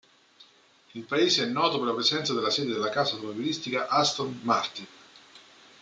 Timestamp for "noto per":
1.45-1.85